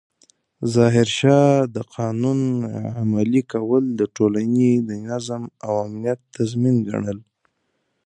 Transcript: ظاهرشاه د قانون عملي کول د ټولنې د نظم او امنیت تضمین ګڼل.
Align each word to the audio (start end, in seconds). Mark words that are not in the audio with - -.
ظاهرشاه 0.73 1.51
د 1.75 1.77
قانون 1.95 2.39
عملي 2.99 3.41
کول 3.51 3.83
د 3.99 4.01
ټولنې 4.15 4.71
د 4.89 4.91
نظم 5.09 5.43
او 5.65 5.73
امنیت 5.85 6.19
تضمین 6.35 6.77
ګڼل. 6.89 7.19